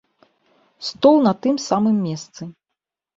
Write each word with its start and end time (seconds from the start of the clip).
Стол 0.87 1.15
на 1.27 1.33
тым 1.47 1.55
самым 1.67 1.97
месцы. 2.07 2.49